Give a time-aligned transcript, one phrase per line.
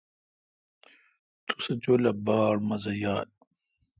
[1.45, 3.29] تو سہ جولا باڑ مزہ یال۔